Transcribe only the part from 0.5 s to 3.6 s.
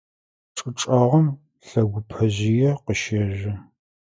ЧӀы чӀэгъым лэгъупэжъые къыщэжъо.